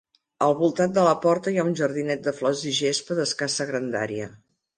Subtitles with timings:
[0.43, 4.33] Al voltant de la Porta hi ha un jardinet de flors i gespa d'escassa grandària.